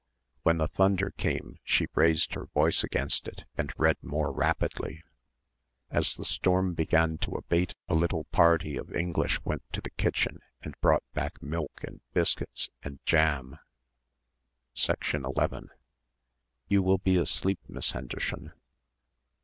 [0.41, 5.03] When the thunder came she raised her voice against it and read more rapidly.
[5.91, 10.39] As the storm began to abate a little party of English went to the kitchen
[10.63, 13.59] and brought back milk and biscuits and jam.
[15.13, 15.69] 11
[16.67, 18.53] "You will be asleep, Miss Hendershon."